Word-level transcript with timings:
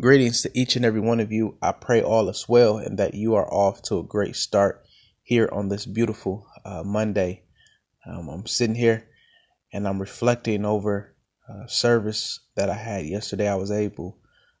Greetings 0.00 0.42
to 0.42 0.50
each 0.58 0.74
and 0.74 0.84
every 0.84 0.98
one 0.98 1.20
of 1.20 1.30
you. 1.30 1.56
I 1.62 1.70
pray 1.70 2.02
all 2.02 2.28
is 2.28 2.48
well 2.48 2.78
and 2.78 2.98
that 2.98 3.14
you 3.14 3.36
are 3.36 3.46
off 3.48 3.80
to 3.82 4.00
a 4.00 4.02
great 4.02 4.34
start 4.34 4.84
here 5.22 5.48
on 5.52 5.68
this 5.68 5.86
beautiful 5.86 6.48
uh, 6.64 6.82
Monday. 6.84 7.44
Um, 8.04 8.28
I'm 8.28 8.44
sitting 8.44 8.74
here 8.74 9.06
and 9.72 9.86
I'm 9.86 10.00
reflecting 10.00 10.64
over 10.64 11.14
uh, 11.48 11.68
service 11.68 12.40
that 12.56 12.68
I 12.68 12.74
had 12.74 13.06
yesterday. 13.06 13.48
I 13.48 13.54
was 13.54 13.70
able 13.70 14.18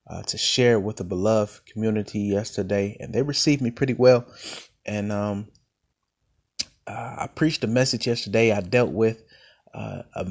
uh, 0.08 0.22
to 0.22 0.38
share 0.38 0.78
with 0.78 0.98
the 0.98 1.04
beloved 1.04 1.66
community 1.66 2.20
yesterday, 2.20 2.96
and 3.00 3.12
they 3.12 3.22
received 3.22 3.60
me 3.60 3.72
pretty 3.72 3.94
well. 3.94 4.26
And 4.86 5.10
um, 5.10 5.48
uh, 6.86 7.16
I 7.18 7.28
preached 7.34 7.64
a 7.64 7.66
message 7.66 8.06
yesterday. 8.06 8.52
I 8.52 8.60
dealt 8.60 8.92
with 8.92 9.24
uh, 9.74 10.02
a, 10.14 10.26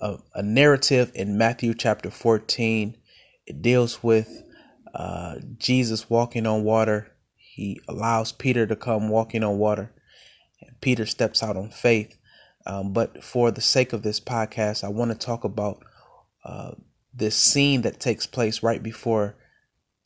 a, 0.00 0.18
a 0.36 0.42
narrative 0.44 1.10
in 1.16 1.36
Matthew 1.36 1.74
chapter 1.74 2.12
14 2.12 2.96
it 3.46 3.62
deals 3.62 4.02
with 4.02 4.42
uh, 4.94 5.36
Jesus 5.58 6.10
walking 6.10 6.46
on 6.46 6.64
water. 6.64 7.12
He 7.36 7.80
allows 7.88 8.32
Peter 8.32 8.66
to 8.66 8.76
come 8.76 9.08
walking 9.08 9.44
on 9.44 9.58
water. 9.58 9.92
And 10.60 10.80
Peter 10.80 11.06
steps 11.06 11.42
out 11.42 11.56
on 11.56 11.70
faith. 11.70 12.16
Um, 12.66 12.92
but 12.92 13.22
for 13.22 13.50
the 13.50 13.60
sake 13.60 13.92
of 13.92 14.02
this 14.02 14.20
podcast, 14.20 14.82
I 14.82 14.88
want 14.88 15.12
to 15.12 15.16
talk 15.16 15.44
about 15.44 15.82
uh, 16.44 16.72
this 17.14 17.36
scene 17.36 17.82
that 17.82 18.00
takes 18.00 18.26
place 18.26 18.62
right 18.62 18.82
before 18.82 19.36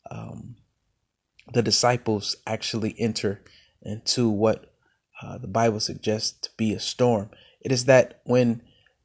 um, 0.09 0.55
the 1.53 1.63
disciples 1.63 2.35
actually 2.45 2.95
enter 2.99 3.41
into 3.81 4.29
what 4.29 4.73
uh, 5.21 5.37
the 5.37 5.47
Bible 5.47 5.79
suggests 5.79 6.31
to 6.41 6.49
be 6.57 6.73
a 6.73 6.79
storm. 6.79 7.29
It 7.61 7.71
is 7.71 7.85
that 7.85 8.21
when 8.23 8.61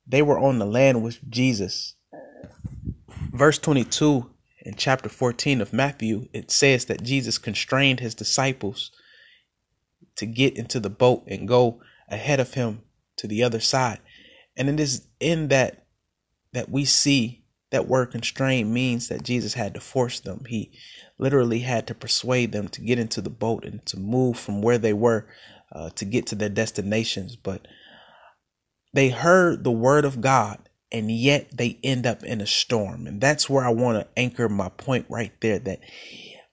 they 0.07 0.23
were 0.23 0.39
on 0.39 0.59
the 0.59 0.67
land 0.67 1.03
with 1.03 1.19
Jesus, 1.29 1.95
verse 3.33 3.59
22 3.59 4.31
in 4.61 4.75
chapter 4.75 5.09
14 5.09 5.61
of 5.61 5.73
Matthew, 5.73 6.29
it 6.33 6.51
says 6.51 6.87
that 6.87 7.03
Jesus 7.03 7.39
constrained 7.39 8.01
his 8.01 8.15
disciples 8.15 8.91
to 10.17 10.27
get 10.27 10.57
into 10.57 10.81
the 10.81 10.91
boat 10.91 11.25
and 11.27 11.47
go 11.47 11.81
ahead 12.09 12.41
of 12.41 12.55
him 12.55 12.83
to 13.17 13.27
the 13.27 13.43
other 13.43 13.61
side. 13.61 14.01
And 14.57 14.69
it 14.69 14.81
is 14.81 15.07
in 15.21 15.49
that 15.49 15.87
that 16.53 16.71
we 16.71 16.85
see 16.85 17.45
that 17.71 17.89
word 17.89 18.11
constrained 18.11 18.73
means 18.73 19.09
that 19.09 19.23
Jesus 19.23 19.55
had 19.55 19.75
to 19.75 19.81
force 19.81 20.21
them. 20.21 20.45
He 20.49 20.73
literally 21.19 21.61
had 21.61 21.87
to 21.89 21.95
persuade 21.95 22.53
them 22.53 22.69
to 22.69 22.81
get 22.81 22.99
into 22.99 23.21
the 23.21 23.31
boat 23.31 23.65
and 23.65 23.85
to 23.87 23.99
move 23.99 24.39
from 24.39 24.63
where 24.63 24.79
they 24.79 24.93
were 24.93 25.27
uh, 25.73 25.91
to 25.91 26.05
get 26.05 26.27
to 26.29 26.35
their 26.35 26.49
destinations. 26.49 27.37
But 27.37 27.69
they 28.95 29.11
heard 29.11 29.65
the 29.65 29.73
word 29.73 30.05
of 30.05 30.21
God 30.21 30.66
and 30.97 31.11
yet 31.11 31.57
they 31.57 31.79
end 31.85 32.07
up 32.07 32.23
in 32.25 32.41
a 32.41 32.47
storm. 32.47 33.07
And 33.07 33.21
that's 33.21 33.51
where 33.51 33.65
I 33.65 33.71
want 33.71 33.99
to 33.99 34.09
anchor 34.17 34.49
my 34.49 34.71
point 34.71 35.07
right 35.09 35.33
there 35.41 35.59
that 35.61 35.81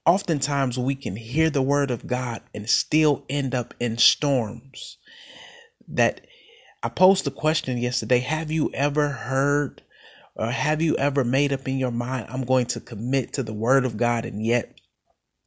oftentimes 0.04 0.78
we 0.78 0.94
can 0.94 1.16
hear 1.16 1.50
the 1.50 1.62
word 1.62 1.90
of 1.90 2.06
God 2.06 2.42
and 2.54 2.68
still 2.68 3.24
end 3.28 3.54
up 3.54 3.74
in 3.80 3.96
storms. 3.96 4.98
That 5.88 6.26
I 6.82 6.88
posed 6.88 7.24
the 7.24 7.30
question 7.30 7.78
yesterday 7.78 8.18
Have 8.18 8.50
you 8.50 8.70
ever 8.74 9.08
heard 9.08 9.82
or 10.36 10.50
have 10.50 10.82
you 10.82 10.96
ever 10.96 11.24
made 11.24 11.52
up 11.52 11.68
in 11.68 11.78
your 11.78 11.92
mind, 11.92 12.26
I'm 12.28 12.44
going 12.44 12.66
to 12.66 12.80
commit 12.80 13.32
to 13.34 13.42
the 13.42 13.52
word 13.52 13.84
of 13.84 13.96
God, 13.96 14.24
and 14.24 14.44
yet 14.44 14.80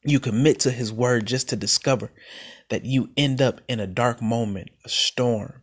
you 0.04 0.20
commit 0.20 0.62
to 0.62 0.72
his 0.72 0.94
word 0.94 1.26
just 1.26 1.50
to 1.50 1.56
discover 1.56 2.12
that 2.70 2.86
you 2.86 3.10
end 3.18 3.42
up 3.42 3.60
in 3.68 3.80
a 3.80 3.88
dark 3.88 4.22
moment, 4.22 4.70
a 4.86 4.90
storm. 4.90 5.62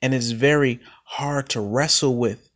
And 0.00 0.14
it's 0.14 0.30
very 0.30 0.80
hard 1.04 1.48
to 1.50 1.60
wrestle 1.60 2.16
with 2.16 2.48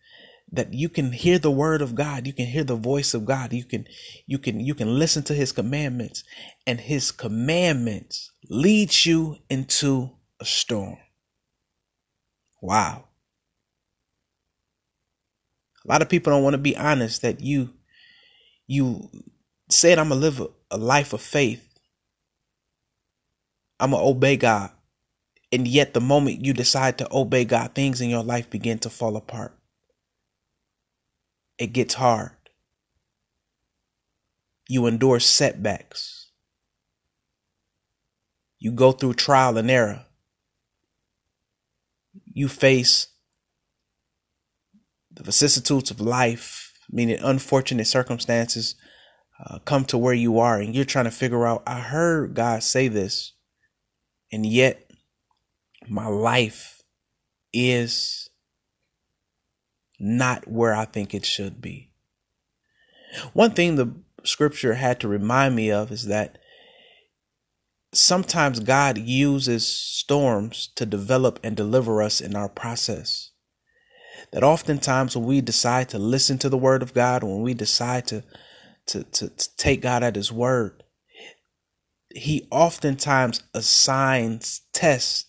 that 0.57 0.75
you 0.75 0.89
can 0.89 1.13
hear 1.13 1.39
the 1.39 1.51
word 1.51 1.83
of 1.83 1.95
God, 1.95 2.27
you 2.27 2.35
can 2.35 2.47
hear 2.47 2.65
the 2.65 2.77
voice 2.77 3.15
of 3.15 3.25
God, 3.27 3.53
you 3.53 3.65
can 3.65 3.87
you 4.27 4.39
can 4.39 4.61
you 4.61 4.75
can 4.75 4.99
listen 4.99 5.23
to 5.25 5.35
his 5.35 5.53
commandments 5.53 6.25
and 6.67 6.81
his 6.81 7.13
commandments 7.13 8.33
leads 8.51 9.07
you 9.07 9.39
into 9.51 10.11
a 10.41 10.47
storm. 10.47 10.99
Wow. 12.63 13.07
A 15.85 15.89
lot 15.89 16.03
of 16.03 16.09
people 16.09 16.33
don't 16.33 16.45
want 16.45 16.55
to 16.55 16.59
be 16.59 16.77
honest 16.77 17.23
that 17.23 17.41
you 17.41 17.71
you 18.67 19.11
said 19.71 19.99
I'm 19.99 20.11
gonna 20.11 20.21
live 20.21 20.41
a, 20.41 20.49
a 20.73 20.79
life 20.79 21.13
of 21.13 21.23
faith. 21.23 21.67
I'm 23.81 23.93
gonna 23.93 24.05
obey 24.05 24.37
God. 24.37 24.71
And 25.53 25.69
yet 25.69 25.95
the 25.95 26.03
moment 26.03 26.45
you 26.45 26.53
decide 26.53 26.99
to 26.99 27.09
obey 27.13 27.47
God, 27.47 27.75
things 27.75 28.03
in 28.03 28.11
your 28.11 28.25
life 28.25 28.51
begin 28.51 28.79
to 28.81 28.91
fall 28.91 29.17
apart 29.17 29.56
it 31.59 31.69
gets 31.69 31.95
hard. 31.95 32.33
You 34.69 34.87
endure 34.87 35.21
setbacks. 35.21 36.31
You 38.59 38.73
go 38.73 38.93
through 38.93 39.15
trial 39.15 39.59
and 39.59 39.71
error. 39.71 40.07
You 42.25 42.49
face 42.49 43.09
the 45.11 45.23
vicissitudes 45.23 45.91
of 45.91 46.01
life, 46.01 46.73
meaning 46.91 47.19
unfortunate 47.21 47.87
circumstances 47.87 48.75
uh, 49.45 49.59
come 49.61 49.85
to 49.87 49.99
where 49.99 50.15
you 50.15 50.39
are, 50.39 50.61
and 50.61 50.75
you're 50.75 50.85
trying 50.85 51.05
to 51.05 51.11
figure 51.11 51.47
out. 51.47 51.63
I 51.67 51.81
heard 51.81 52.35
God 52.35 52.63
say 52.63 52.89
this, 52.89 53.33
and 54.33 54.45
yet 54.45 54.91
my 55.89 56.07
life 56.07 56.83
is 57.53 58.26
not 59.99 60.49
where 60.49 60.75
I 60.75 60.85
think 60.85 61.15
it 61.15 61.25
should 61.25 61.61
be. 61.61 61.91
One 63.33 63.53
thing 63.53 63.77
the 63.77 63.95
scripture 64.25 64.75
had 64.75 65.01
to 65.01 65.09
remind 65.09 65.55
me 65.55 65.71
of 65.71 65.91
is 65.91 66.07
that 66.07 66.39
sometimes 67.93 68.61
God 68.61 68.99
uses 68.99 69.67
storms 69.67 70.69
to 70.77 70.85
develop 70.85 71.41
and 71.43 71.57
deliver 71.57 72.03
us 72.03 72.21
in 72.21 72.37
our 72.37 72.49
process. 72.49 73.31
That 74.33 74.45
oftentimes 74.45 75.17
when 75.17 75.27
we 75.27 75.41
decide 75.41 75.89
to 75.91 75.99
listen 75.99 76.39
to 76.39 76.49
the 76.49 76.59
word 76.59 76.83
of 76.83 76.95
God, 76.95 77.23
when 77.23 77.43
we 77.43 77.55
decide 77.55 78.07
to, 78.09 78.25
to, 78.87 79.05
to, 79.05 79.29
to 79.29 79.57
take 79.57 79.83
God 79.83 80.03
at 80.03 80.17
his 80.17 80.33
word, 80.33 80.83
he 82.15 82.49
oftentimes 82.51 83.43
assigns 83.55 84.63
tests 84.73 85.27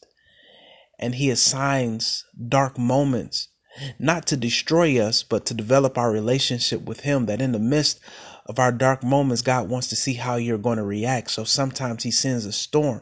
and 0.99 1.15
he 1.15 1.29
assigns 1.29 2.25
dark 2.47 2.77
moments 2.77 3.49
not 3.99 4.25
to 4.27 4.37
destroy 4.37 4.99
us, 4.99 5.23
but 5.23 5.45
to 5.47 5.53
develop 5.53 5.97
our 5.97 6.11
relationship 6.11 6.83
with 6.83 7.01
Him. 7.01 7.25
That 7.25 7.41
in 7.41 7.51
the 7.51 7.59
midst 7.59 7.99
of 8.45 8.59
our 8.59 8.71
dark 8.71 9.03
moments, 9.03 9.41
God 9.41 9.69
wants 9.69 9.87
to 9.89 9.95
see 9.95 10.13
how 10.13 10.35
you're 10.35 10.57
going 10.57 10.77
to 10.77 10.83
react. 10.83 11.31
So 11.31 11.43
sometimes 11.43 12.03
He 12.03 12.11
sends 12.11 12.45
a 12.45 12.51
storm 12.51 13.01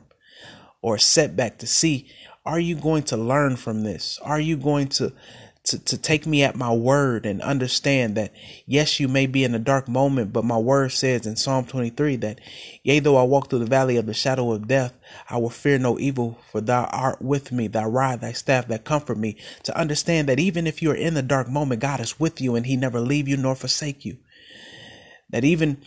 or 0.81 0.95
a 0.95 0.99
setback 0.99 1.57
to 1.59 1.67
see 1.67 2.09
are 2.45 2.59
you 2.59 2.75
going 2.75 3.03
to 3.03 3.17
learn 3.17 3.55
from 3.55 3.83
this? 3.83 4.19
Are 4.21 4.39
you 4.39 4.55
going 4.55 4.87
to 4.89 5.11
to, 5.65 5.79
to 5.79 5.97
take 5.97 6.27
me 6.27 6.43
at 6.43 6.55
my 6.55 6.71
word 6.71 7.25
and 7.25 7.41
understand 7.41 8.15
that 8.15 8.31
yes, 8.65 8.99
you 8.99 9.07
may 9.07 9.25
be 9.25 9.43
in 9.43 9.55
a 9.55 9.59
dark 9.59 9.87
moment, 9.87 10.31
but 10.31 10.45
my 10.45 10.57
word 10.57 10.91
says 10.91 11.25
in 11.25 11.35
Psalm 11.35 11.65
23 11.65 12.17
that 12.17 12.39
yea, 12.83 12.99
though 12.99 13.17
I 13.17 13.23
walk 13.23 13.49
through 13.49 13.59
the 13.59 13.65
valley 13.65 13.97
of 13.97 14.05
the 14.05 14.13
shadow 14.13 14.51
of 14.51 14.67
death, 14.67 14.93
I 15.29 15.37
will 15.37 15.49
fear 15.49 15.79
no 15.79 15.97
evil, 15.99 16.39
for 16.51 16.61
thou 16.61 16.85
art 16.85 17.21
with 17.21 17.51
me, 17.51 17.67
thy 17.67 17.85
rod, 17.85 18.21
thy 18.21 18.31
staff 18.31 18.67
that 18.67 18.85
comfort 18.85 19.17
me. 19.17 19.37
To 19.63 19.77
understand 19.77 20.29
that 20.29 20.39
even 20.39 20.67
if 20.67 20.81
you're 20.81 20.95
in 20.95 21.15
the 21.15 21.23
dark 21.23 21.49
moment, 21.49 21.81
God 21.81 21.99
is 21.99 22.19
with 22.19 22.39
you 22.39 22.55
and 22.55 22.65
he 22.65 22.77
never 22.77 22.99
leave 22.99 23.27
you 23.27 23.37
nor 23.37 23.55
forsake 23.55 24.05
you. 24.05 24.17
That 25.31 25.43
even 25.43 25.81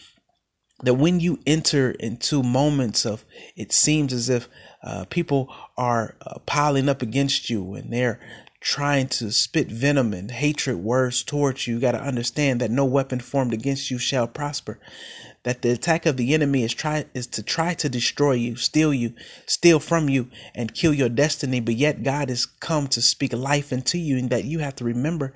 that 0.82 0.94
when 0.94 1.20
you 1.20 1.40
enter 1.46 1.90
into 1.90 2.42
moments 2.42 3.04
of 3.04 3.24
it 3.56 3.72
seems 3.72 4.12
as 4.12 4.28
if 4.28 4.48
uh, 4.82 5.04
people 5.10 5.52
are 5.76 6.14
uh, 6.22 6.38
piling 6.46 6.88
up 6.88 7.02
against 7.02 7.50
you 7.50 7.74
and 7.74 7.92
they're 7.92 8.20
trying 8.60 9.06
to 9.06 9.30
spit 9.30 9.68
venom 9.68 10.12
and 10.12 10.30
hatred 10.32 10.76
words 10.76 11.22
towards 11.22 11.66
you, 11.66 11.74
you 11.74 11.80
got 11.80 11.92
to 11.92 12.02
understand 12.02 12.60
that 12.60 12.70
no 12.70 12.84
weapon 12.84 13.20
formed 13.20 13.52
against 13.52 13.90
you 13.90 13.98
shall 13.98 14.26
prosper. 14.26 14.80
That 15.44 15.62
the 15.62 15.70
attack 15.70 16.04
of 16.04 16.16
the 16.16 16.34
enemy 16.34 16.64
is 16.64 16.74
try 16.74 17.06
is 17.14 17.26
to 17.28 17.42
try 17.42 17.72
to 17.74 17.88
destroy 17.88 18.32
you, 18.32 18.56
steal 18.56 18.92
you, 18.92 19.14
steal 19.46 19.78
from 19.78 20.08
you, 20.08 20.28
and 20.54 20.74
kill 20.74 20.92
your 20.92 21.08
destiny. 21.08 21.60
But 21.60 21.76
yet 21.76 22.02
God 22.02 22.28
has 22.28 22.44
come 22.44 22.88
to 22.88 23.00
speak 23.00 23.32
life 23.32 23.72
into 23.72 23.96
you, 23.96 24.18
and 24.18 24.28
that 24.30 24.44
you 24.44 24.58
have 24.58 24.74
to 24.76 24.84
remember 24.84 25.32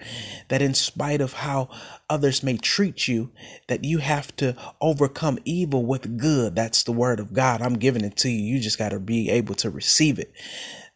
that 0.48 0.60
in 0.60 0.74
spite 0.74 1.20
of 1.20 1.34
how 1.34 1.68
others 2.10 2.42
may 2.42 2.56
treat 2.56 3.06
you, 3.06 3.30
that 3.68 3.84
you 3.84 3.98
have 3.98 4.34
to 4.36 4.56
overcome 4.80 5.38
evil 5.44 5.86
with 5.86 6.18
good. 6.18 6.56
That's 6.56 6.82
the 6.82 6.92
word 6.92 7.20
of 7.20 7.32
God. 7.32 7.62
I'm 7.62 7.78
giving 7.78 8.04
it 8.04 8.16
to 8.18 8.28
you. 8.28 8.56
You 8.56 8.60
just 8.60 8.78
got 8.78 8.90
to 8.90 8.98
be 8.98 9.30
able 9.30 9.54
to 9.56 9.70
receive 9.70 10.18
it. 10.18 10.32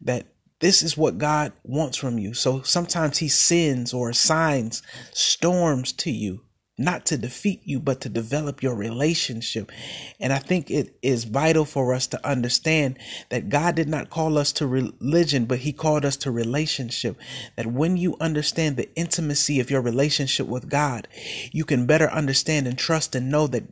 That 0.00 0.26
this 0.60 0.82
is 0.82 0.96
what 0.96 1.18
God 1.18 1.52
wants 1.64 1.96
from 1.98 2.18
you. 2.18 2.34
So 2.34 2.62
sometimes 2.62 3.18
He 3.18 3.28
sends 3.28 3.92
or 3.92 4.10
assigns 4.10 4.82
storms 5.12 5.92
to 5.94 6.10
you 6.10 6.45
not 6.78 7.06
to 7.06 7.16
defeat 7.16 7.62
you, 7.64 7.80
but 7.80 8.02
to 8.02 8.08
develop 8.08 8.62
your 8.62 8.74
relationship. 8.74 9.72
And 10.20 10.32
I 10.32 10.38
think 10.38 10.70
it 10.70 10.94
is 11.02 11.24
vital 11.24 11.64
for 11.64 11.94
us 11.94 12.06
to 12.08 12.26
understand 12.26 12.98
that 13.30 13.48
God 13.48 13.76
did 13.76 13.88
not 13.88 14.10
call 14.10 14.36
us 14.36 14.52
to 14.52 14.66
religion, 14.66 15.46
but 15.46 15.60
He 15.60 15.72
called 15.72 16.04
us 16.04 16.16
to 16.18 16.30
relationship. 16.30 17.16
That 17.56 17.66
when 17.66 17.96
you 17.96 18.16
understand 18.20 18.76
the 18.76 18.94
intimacy 18.94 19.58
of 19.58 19.70
your 19.70 19.80
relationship 19.80 20.46
with 20.46 20.68
God, 20.68 21.08
you 21.50 21.64
can 21.64 21.86
better 21.86 22.10
understand 22.10 22.66
and 22.66 22.78
trust 22.78 23.14
and 23.14 23.30
know 23.30 23.46
that 23.46 23.64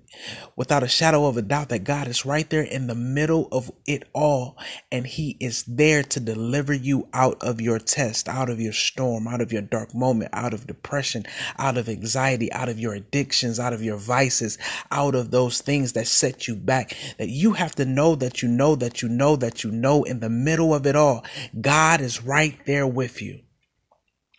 without 0.57 0.83
a 0.83 0.89
shadow 0.89 1.27
of 1.27 1.37
a 1.37 1.43
doubt 1.43 1.69
that 1.69 1.85
God 1.85 2.09
is 2.09 2.25
right 2.25 2.49
there 2.49 2.63
in 2.63 2.87
the 2.87 2.95
middle 2.95 3.49
of 3.53 3.71
it 3.87 4.05
all. 4.15 4.57
And 4.91 5.07
He 5.07 5.37
is 5.41 5.65
there 5.65 6.03
to 6.05 6.21
deliver 6.21 6.73
you 6.73 7.09
out 7.13 7.43
of 7.43 7.61
your 7.61 7.79
test, 7.79 8.29
out 8.29 8.49
of 8.49 8.61
your 8.61 8.73
storm, 8.73 9.29
out 9.29 9.43
of 9.43 9.53
your 9.53 9.63
dark 9.63 9.95
moment, 9.95 10.31
out 10.33 10.55
of 10.55 10.67
depression, 10.67 11.27
out 11.59 11.77
of 11.77 11.89
anxiety, 11.89 12.51
out 12.53 12.71
of 12.71 12.79
your 12.81 12.94
addictions, 12.95 13.61
out 13.61 13.73
of 13.73 13.83
your 13.83 13.97
vices, 13.97 14.59
out 14.91 15.15
of 15.15 15.31
those 15.31 15.61
things 15.61 15.93
that 15.93 16.07
set 16.07 16.49
you 16.49 16.57
back. 16.57 16.97
That 17.19 17.29
you 17.29 17.53
have 17.53 17.75
to 17.77 17.85
know 17.85 18.15
that 18.17 18.43
you 18.43 18.49
know 18.49 18.75
that 18.77 19.03
you 19.03 19.09
know 19.09 19.37
that 19.37 19.65
you 19.65 19.71
know 19.71 20.05
in 20.05 20.21
the 20.21 20.31
middle 20.31 20.75
of 20.75 20.87
it 20.87 20.97
all, 20.97 21.25
God 21.61 22.01
is 22.01 22.25
right 22.25 22.59
there 22.67 22.87
with 22.87 23.21
you. 23.21 23.41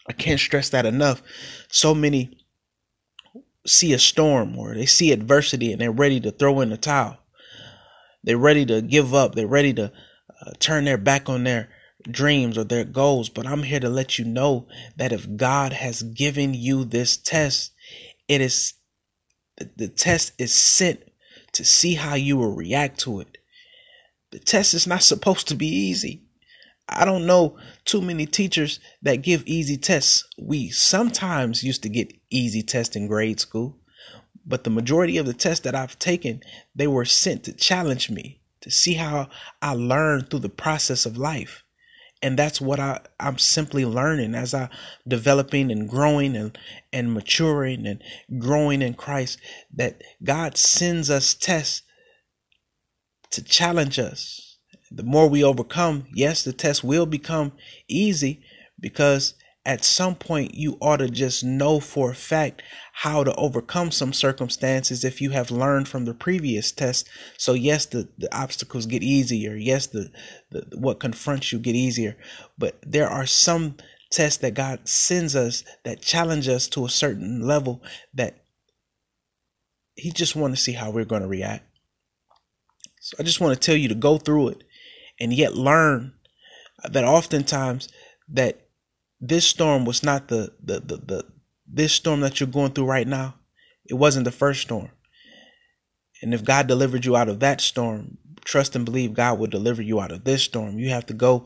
I 0.07 0.13
can't 0.13 0.39
stress 0.39 0.69
that 0.69 0.85
enough. 0.85 1.21
So 1.69 1.95
many 1.95 2.37
see 3.65 3.93
a 3.93 3.99
storm 3.99 4.57
or 4.57 4.75
they 4.75 4.85
see 4.85 5.11
adversity 5.11 5.71
and 5.71 5.81
they're 5.81 5.91
ready 5.91 6.19
to 6.19 6.31
throw 6.31 6.61
in 6.61 6.69
the 6.69 6.77
towel. 6.77 7.17
They're 8.23 8.37
ready 8.37 8.65
to 8.67 8.81
give 8.81 9.13
up. 9.13 9.35
They're 9.35 9.47
ready 9.47 9.73
to 9.73 9.91
uh, 10.41 10.51
turn 10.59 10.85
their 10.85 10.97
back 10.97 11.29
on 11.29 11.43
their 11.43 11.69
dreams 12.09 12.57
or 12.57 12.63
their 12.63 12.83
goals. 12.83 13.29
But 13.29 13.47
I'm 13.47 13.63
here 13.63 13.79
to 13.79 13.89
let 13.89 14.17
you 14.17 14.25
know 14.25 14.67
that 14.97 15.11
if 15.11 15.35
God 15.35 15.73
has 15.73 16.01
given 16.03 16.53
you 16.53 16.85
this 16.85 17.17
test, 17.17 17.71
it 18.27 18.41
is 18.41 18.73
the 19.77 19.87
test 19.87 20.33
is 20.37 20.53
sent 20.53 20.99
to 21.53 21.63
see 21.63 21.93
how 21.93 22.15
you 22.15 22.37
will 22.37 22.53
react 22.53 22.99
to 22.99 23.21
it. 23.21 23.37
The 24.31 24.39
test 24.39 24.73
is 24.73 24.85
not 24.85 25.03
supposed 25.03 25.47
to 25.47 25.55
be 25.55 25.67
easy. 25.67 26.23
I 26.89 27.05
don't 27.05 27.25
know 27.25 27.57
too 27.85 28.01
many 28.01 28.25
teachers 28.25 28.79
that 29.01 29.23
give 29.23 29.43
easy 29.45 29.77
tests. 29.77 30.27
We 30.37 30.69
sometimes 30.69 31.63
used 31.63 31.83
to 31.83 31.89
get 31.89 32.13
easy 32.29 32.61
tests 32.61 32.95
in 32.95 33.07
grade 33.07 33.39
school, 33.39 33.77
but 34.45 34.63
the 34.63 34.69
majority 34.69 35.17
of 35.17 35.25
the 35.25 35.33
tests 35.33 35.63
that 35.63 35.73
I've 35.73 35.97
taken, 35.97 36.41
they 36.75 36.87
were 36.87 37.05
sent 37.05 37.45
to 37.45 37.53
challenge 37.53 38.11
me, 38.11 38.41
to 38.61 38.69
see 38.69 38.93
how 38.93 39.29
I 39.61 39.73
learn 39.73 40.25
through 40.25 40.39
the 40.39 40.49
process 40.49 41.05
of 41.05 41.17
life 41.17 41.64
and 42.25 42.39
that's 42.39 42.59
what 42.59 42.79
I 42.79 43.01
I'm 43.19 43.37
simply 43.37 43.85
learning 43.85 44.33
as 44.33 44.55
I 44.55 44.69
developing 45.07 45.71
and 45.71 45.87
growing 45.87 46.35
and 46.35 46.57
and 46.91 47.13
maturing 47.13 47.85
and 47.85 48.01
growing 48.39 48.81
in 48.81 48.95
Christ 48.95 49.39
that 49.75 50.01
God 50.23 50.57
sends 50.57 51.11
us 51.11 51.35
tests 51.35 51.83
to 53.29 53.43
challenge 53.43 53.99
us. 53.99 54.57
The 54.89 55.03
more 55.03 55.29
we 55.29 55.43
overcome, 55.43 56.07
yes, 56.15 56.43
the 56.43 56.51
test 56.51 56.83
will 56.83 57.05
become 57.05 57.51
easy 57.87 58.41
because 58.79 59.35
at 59.65 59.83
some 59.83 60.15
point 60.15 60.53
you 60.53 60.77
ought 60.79 60.97
to 60.97 61.09
just 61.09 61.43
know 61.43 61.79
for 61.79 62.11
a 62.11 62.15
fact 62.15 62.61
how 62.93 63.23
to 63.23 63.33
overcome 63.35 63.89
some 63.91 64.13
circumstances 64.13 65.03
if 65.03 65.19
you 65.19 65.31
have 65.31 65.49
learned 65.49 65.87
from 65.87 66.05
the 66.05 66.13
previous 66.13 66.71
test. 66.71 67.09
So 67.37 67.53
yes 67.53 67.85
the, 67.87 68.07
the 68.17 68.33
obstacles 68.35 68.85
get 68.85 69.01
easier. 69.01 69.55
Yes 69.55 69.87
the, 69.87 70.11
the 70.51 70.77
what 70.77 70.99
confronts 70.99 71.51
you 71.51 71.59
get 71.59 71.75
easier. 71.75 72.15
But 72.57 72.77
there 72.83 73.09
are 73.09 73.25
some 73.25 73.77
tests 74.11 74.37
that 74.37 74.53
god 74.53 74.87
sends 74.87 75.35
us 75.35 75.63
that 75.83 76.01
challenge 76.01 76.47
us 76.47 76.67
to 76.67 76.85
a 76.85 76.89
certain 76.89 77.41
level 77.41 77.81
that 78.13 78.43
he 79.95 80.11
just 80.11 80.35
want 80.35 80.55
to 80.55 80.61
see 80.61 80.73
how 80.73 80.91
we're 80.91 81.05
going 81.05 81.23
to 81.23 81.27
react. 81.27 81.65
So 83.01 83.17
i 83.19 83.23
just 83.23 83.41
want 83.41 83.53
to 83.53 83.65
tell 83.65 83.75
you 83.75 83.87
to 83.89 83.95
go 83.95 84.17
through 84.17 84.49
it 84.49 84.63
and 85.19 85.33
yet 85.33 85.55
learn 85.55 86.13
that 86.83 87.03
oftentimes 87.03 87.89
that 88.29 88.64
this 89.19 89.47
storm 89.47 89.85
was 89.85 90.03
not 90.03 90.27
the, 90.27 90.53
the 90.63 90.79
the 90.79 90.97
the, 90.97 91.25
this 91.67 91.93
storm 91.93 92.21
that 92.21 92.39
you're 92.39 92.47
going 92.47 92.71
through 92.71 92.85
right 92.85 93.07
now. 93.07 93.35
It 93.85 93.95
wasn't 93.95 94.25
the 94.25 94.31
first 94.31 94.61
storm. 94.61 94.91
And 96.21 96.33
if 96.33 96.43
God 96.43 96.67
delivered 96.67 97.05
you 97.05 97.15
out 97.15 97.29
of 97.29 97.39
that 97.41 97.61
storm, 97.61 98.17
trust 98.43 98.75
and 98.75 98.85
believe 98.85 99.13
God 99.13 99.37
will 99.37 99.47
deliver 99.47 99.81
you 99.81 99.99
out 99.99 100.11
of 100.11 100.23
this 100.23 100.43
storm. 100.43 100.79
You 100.79 100.89
have 100.89 101.05
to 101.07 101.13
go 101.13 101.45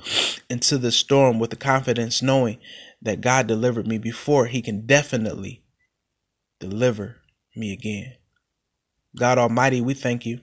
into 0.50 0.78
the 0.78 0.92
storm 0.92 1.40
with 1.40 1.50
the 1.50 1.56
confidence 1.56 2.22
knowing 2.22 2.60
that 3.02 3.22
God 3.22 3.48
delivered 3.48 3.88
me 3.88 3.98
before, 3.98 4.46
He 4.46 4.62
can 4.62 4.86
definitely 4.86 5.64
deliver 6.60 7.18
me 7.56 7.74
again. 7.74 8.14
God 9.18 9.38
Almighty, 9.38 9.82
we 9.82 9.94
thank 9.94 10.26
you. 10.26 10.42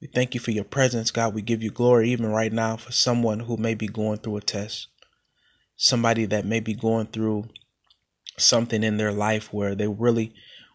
We 0.00 0.08
thank 0.08 0.34
you 0.34 0.40
for 0.40 0.50
your 0.50 0.64
presence, 0.64 1.10
God. 1.10 1.34
We 1.34 1.42
give 1.42 1.62
you 1.62 1.70
glory 1.70 2.10
even 2.10 2.26
right 2.26 2.52
now 2.52 2.76
for 2.76 2.92
someone 2.92 3.40
who 3.40 3.56
may 3.56 3.74
be 3.74 3.86
going 3.86 4.18
through 4.18 4.36
a 4.36 4.40
test 4.42 4.88
somebody 5.76 6.24
that 6.26 6.44
may 6.44 6.60
be 6.60 6.74
going 6.74 7.06
through 7.06 7.48
something 8.38 8.82
in 8.82 8.96
their 8.96 9.12
life 9.12 9.52
where 9.52 9.74
they 9.74 9.88
really 9.88 10.34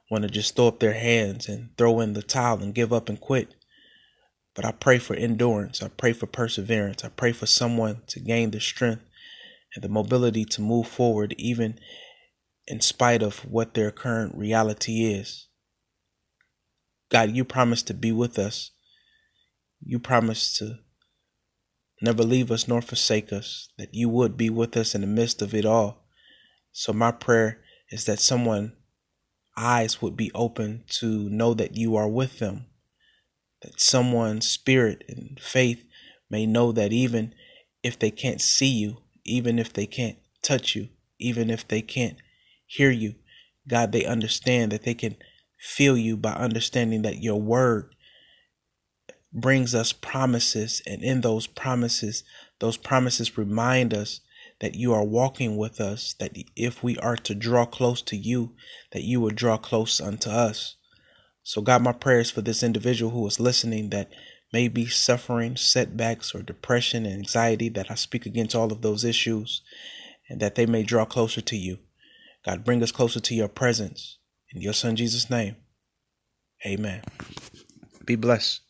want 0.09 0.23
to 0.23 0.29
just 0.29 0.55
throw 0.55 0.67
up 0.67 0.79
their 0.79 0.93
hands 0.93 1.47
and 1.47 1.69
throw 1.77 1.99
in 1.99 2.13
the 2.13 2.23
towel 2.23 2.61
and 2.61 2.73
give 2.73 2.91
up 2.91 3.09
and 3.09 3.19
quit. 3.19 3.55
But 4.55 4.65
I 4.65 4.71
pray 4.71 4.97
for 4.99 5.15
endurance. 5.15 5.81
I 5.83 5.89
pray 5.89 6.13
for 6.13 6.25
perseverance. 6.25 7.03
I 7.03 7.09
pray 7.09 7.31
for 7.31 7.45
someone 7.45 8.01
to 8.07 8.19
gain 8.19 8.51
the 8.51 8.59
strength 8.59 9.03
and 9.75 9.83
the 9.83 9.89
mobility 9.89 10.45
to 10.45 10.61
move 10.61 10.87
forward, 10.87 11.35
even 11.37 11.79
in 12.67 12.81
spite 12.81 13.21
of 13.21 13.39
what 13.45 13.73
their 13.73 13.91
current 13.91 14.35
reality 14.35 15.03
is. 15.05 15.47
God, 17.09 17.35
you 17.35 17.43
promised 17.43 17.87
to 17.87 17.93
be 17.93 18.11
with 18.11 18.37
us. 18.37 18.71
You 19.81 19.99
promised 19.99 20.57
to 20.57 20.79
never 22.01 22.23
leave 22.23 22.51
us 22.51 22.67
nor 22.67 22.81
forsake 22.81 23.31
us, 23.33 23.69
that 23.77 23.93
you 23.93 24.09
would 24.09 24.37
be 24.37 24.49
with 24.49 24.75
us 24.77 24.95
in 24.95 25.01
the 25.01 25.07
midst 25.07 25.41
of 25.41 25.53
it 25.53 25.65
all. 25.65 26.05
So, 26.71 26.93
my 26.93 27.11
prayer 27.11 27.61
is 27.91 28.05
that 28.05 28.19
someone 28.19 28.73
eyes 29.57 30.01
would 30.01 30.15
be 30.15 30.31
open 30.33 30.83
to 30.87 31.29
know 31.29 31.53
that 31.53 31.75
you 31.75 31.95
are 31.95 32.07
with 32.07 32.39
them, 32.39 32.65
that 33.61 33.79
someone's 33.79 34.47
spirit 34.47 35.03
and 35.09 35.39
faith 35.39 35.83
may 36.29 36.45
know 36.45 36.71
that 36.71 36.93
even 36.93 37.33
if 37.83 37.99
they 37.99 38.11
can't 38.11 38.41
see 38.41 38.67
you, 38.67 38.97
even 39.25 39.59
if 39.59 39.73
they 39.73 39.85
can't 39.85 40.17
touch 40.41 40.75
you, 40.75 40.89
even 41.19 41.49
if 41.49 41.67
they 41.67 41.81
can't 41.81 42.17
hear 42.65 42.91
you, 42.91 43.15
God, 43.67 43.91
they 43.91 44.05
understand 44.05 44.71
that 44.71 44.83
they 44.83 44.93
can 44.93 45.17
feel 45.59 45.97
you 45.97 46.15
by 46.15 46.31
understanding 46.31 47.01
that 47.01 47.21
your 47.21 47.41
word 47.41 47.93
brings 49.31 49.75
us 49.75 49.93
promises, 49.93 50.81
and 50.85 51.03
in 51.03 51.21
those 51.21 51.47
promises, 51.47 52.23
those 52.59 52.77
promises 52.77 53.37
remind 53.37 53.93
us 53.93 54.21
that 54.59 54.75
you 54.75 54.93
are 54.93 55.03
walking 55.03 55.57
with 55.57 55.79
us, 55.79 56.13
that 56.19 56.35
if 56.55 56.83
we 56.83 56.97
are 56.97 57.15
to 57.15 57.35
draw 57.35 57.65
close 57.65 58.01
to 58.01 58.17
you, 58.17 58.53
that 58.91 59.03
you 59.03 59.21
will 59.21 59.29
draw 59.29 59.57
close 59.57 60.01
unto 60.01 60.29
us. 60.29 60.75
So, 61.43 61.61
God, 61.61 61.81
my 61.81 61.93
prayers 61.93 62.29
for 62.29 62.41
this 62.41 62.63
individual 62.63 63.11
who 63.11 63.25
is 63.27 63.39
listening 63.39 63.89
that 63.89 64.11
may 64.51 64.67
be 64.67 64.87
suffering 64.87 65.55
setbacks 65.55 66.33
or 66.33 66.41
depression 66.41 67.05
and 67.05 67.15
anxiety, 67.15 67.69
that 67.69 67.89
I 67.89 67.95
speak 67.95 68.25
against 68.25 68.55
all 68.55 68.71
of 68.71 68.81
those 68.81 69.03
issues 69.03 69.61
and 70.29 70.39
that 70.39 70.55
they 70.55 70.65
may 70.65 70.83
draw 70.83 71.05
closer 71.05 71.41
to 71.41 71.55
you. 71.55 71.79
God, 72.45 72.63
bring 72.63 72.81
us 72.83 72.91
closer 72.91 73.19
to 73.19 73.35
your 73.35 73.47
presence. 73.47 74.17
In 74.53 74.61
your 74.61 74.73
Son 74.73 74.95
Jesus' 74.95 75.29
name, 75.29 75.55
amen. 76.65 77.03
Be 78.05 78.15
blessed. 78.15 78.61